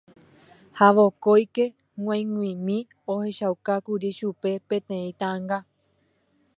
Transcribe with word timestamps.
ha 0.77 0.87
vokóike 0.97 1.65
g̃uaig̃uimi 2.03 2.77
ohechaukákuri 3.13 4.09
chupe 4.17 4.51
peteĩ 4.67 5.11
ta'ãnga 5.19 5.57